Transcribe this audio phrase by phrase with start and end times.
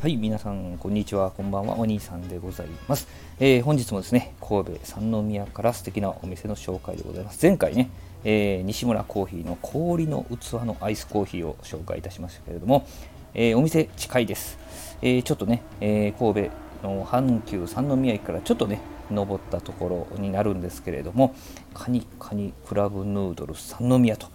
[0.00, 1.30] はい皆さんこんにちは。
[1.30, 1.78] こんばんは。
[1.78, 3.06] お兄さんでございます、
[3.38, 7.38] えー、本日もですね神戸三宮から素敵なお店の紹介でございます。
[7.42, 7.90] 前回ね、
[8.24, 12.86] えー、西村コーヒーの氷の器のアイスコーヒーを紹介いたしましたけれども、
[13.34, 14.56] えー、お店近いです、
[15.02, 16.50] えちょっとね、え神戸
[16.82, 18.80] の阪急三宮駅からちょっとね
[19.10, 21.34] 登ったところになるんですけれども
[21.74, 24.28] カニカニクラブヌードル三宮と。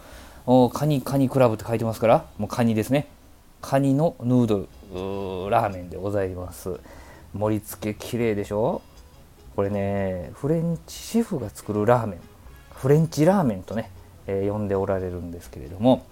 [0.69, 3.07] カニカニクラブって書いてますからもうカニですね。
[3.61, 4.67] カニのヌードル。
[4.93, 6.79] ラーメンでございます。
[7.33, 8.81] 盛り付け綺麗でしょ？
[9.55, 12.19] これねフレンチシェフが作るラーメン。
[12.73, 13.89] フレンチラーメンとね、
[14.27, 16.05] えー、呼んでおられるんですけれども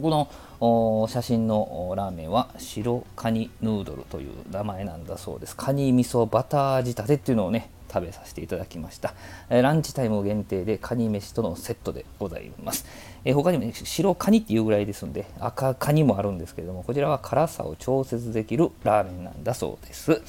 [0.00, 0.28] こ
[0.60, 5.56] の写真のラーメンは白カニヌードルという名前なんだそうです。
[5.56, 9.14] カニ味噌バター仕立てっていうのをね食べさせていただきました、
[9.48, 12.86] えランチタイム限定でカニ飯とのセットでございます、
[13.24, 20.22] え他にも、ね、白カニっていうぐらいですんで赤カニもあるんですけれどもこちらは辛さを調節できるラーメンなんだそうです。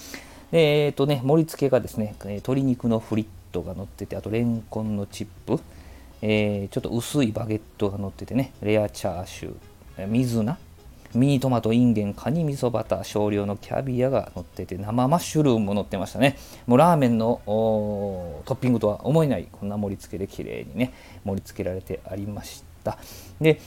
[0.52, 5.62] でえーとね、盛り付けがですね鶏肉のフリットが乗っててあとレンコンのチップ、
[6.22, 10.58] えー、ちょっと薄いバゲットが乗っててねレアチャーシュー水菜。
[11.14, 16.38] ミニトマト、インゲン、カニ味噌バター、少量のキャビアが乗ってて、生マッシュルームも乗ってましたね。
[16.68, 22.98] もうラーメンのトッピングとは思えない、こんな盛り付けで綺麗にね、盛り付けられてありました。
[23.40, 23.60] で、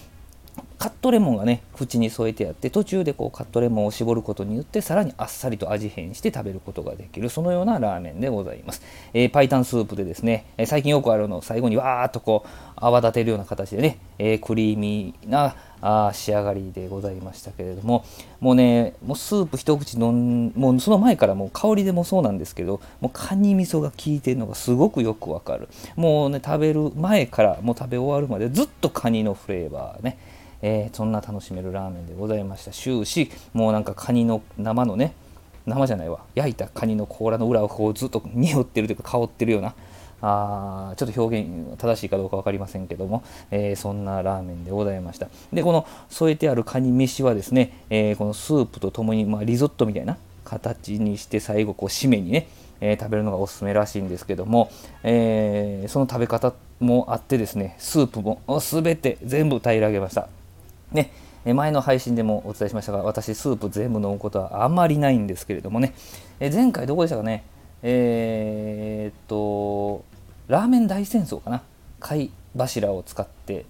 [0.84, 8.82] カットレモンがね口に添えてあって途中でこうカットレモンを絞ることによってさらにあっさりと味変して食べることができるそのようなラーメンでございます、
[9.14, 18.04] えー、パイタンスープでですね、え最近よくあるの最後にわーっとこう泡立てるような形でね、えー、クリーミーなあ仕上がりでございましたけれども
[18.40, 25.66] もうねもうスープ一口飲んもうその前からもう香りでもそうなんですけどもうカニ味噌が効いてるのがすごくよくわかる。
[25.96, 30.18] もうね食べる前からもう食べ終わるまでずっとカニのフレーバーね
[30.66, 32.70] えー、そんな楽しめるラーメンでございました。
[32.70, 35.12] 終始もうなんかカニの生のね
[35.66, 36.20] 生じゃないわ。
[36.34, 39.74] 焼いたカニの甲羅の裏をこうずっと匂ってるというか香ってるような
[40.22, 45.28] あちょっと表現正しいかどうか分かりませんけども、えー、そんなラーメンでございました。
[45.52, 50.16] でこの添えてあるカニ飯はですね、えー、このスープとともに、まあ、リゾットみたいな
[50.46, 52.48] 形にして最後こう締めにね、
[52.80, 54.70] えー、食べるのがおすすめらしいんですけども、
[55.02, 60.26] えその食べ方もあってですねスープも全て全部平らげました。
[60.94, 61.12] ね、
[61.52, 65.92] 前の配信でもお伝えしましたが、私、スープ全部飲むことはあんまりないんですけれどもね、
[66.40, 67.44] え前回どこでしたかね、
[67.82, 70.04] えー、っと、
[70.48, 71.62] ラーメン大戦争かな、
[72.00, 73.66] 貝柱を使って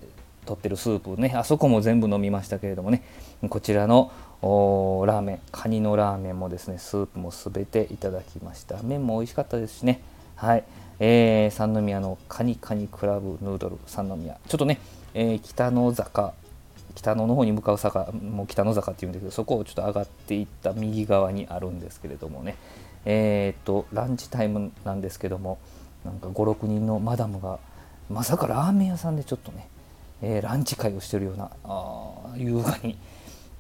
[0.47, 3.03] 取ってるスープね、あそこも全部飲みましたけれどもね、
[3.49, 4.13] こちらの
[4.43, 8.77] ラーメン、カニのラーメンもですね、スープもすべていただきました。
[8.83, 10.01] 麺も美味しかったですしね、
[10.37, 10.65] はい、
[11.01, 14.79] えー、三宮のカニカニクラブヌードル三宮、ちょっとね、
[15.15, 16.35] えー、北の坂
[16.95, 22.57] 北野の方に向かう坂もう北野坂っていうんですけどそこをちょっと上がっていった右側にあるんですけれどもね。
[23.07, 25.59] えっ、とランチタイムなんですけども
[26.05, 27.59] なんか56人のマダムが
[28.09, 29.69] まさかラーメン屋さんでちょっとね、
[30.23, 32.97] えー、ランチ会をしてるようなあ優雅に、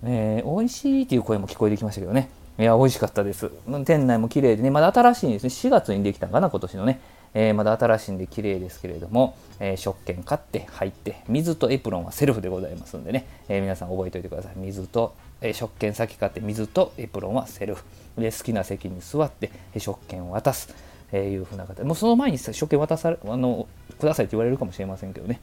[0.02, 2.30] えー、美味しいっていう声も聞こえてきましたけどね。
[2.56, 3.50] いや美味しかったです。
[3.84, 5.48] 店内も綺麗でねまだ新しいですね。
[5.48, 7.00] 4月にできたんかな今年のね。
[7.34, 14.52] えー、まだ新しいんで綺麗ですけれども、えー、食券買って入って水とエプロンはセルフでございますんでね、えー、皆さん覚えておいてください。
[14.56, 17.84] 水と、え食券先買って水とエプロンはセルフ。
[18.16, 20.72] で好きな席に座って食券を渡す、
[21.12, 21.84] えいうふうな形。
[21.84, 23.66] もうその前に食券渡されあの
[23.98, 25.40] くださいって言われるかもしれませんけどね。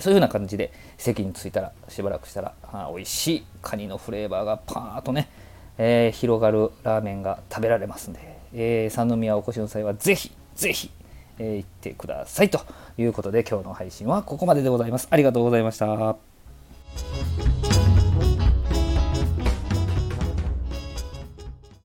[0.00, 3.44] そういうような感じで席に着いたらしばらくしたらあ美味しい。
[3.60, 5.28] カニのフレーバーがパーッとね、
[5.76, 8.20] えー、広がるラーメンが食べられますんで、
[8.54, 10.90] えー、三宮お越しの際はぜひぜひ
[11.40, 12.60] えー、行ってくださいと
[12.98, 15.08] いうことで今日の配信はここまででございます。
[15.10, 16.29] ありがとうございました。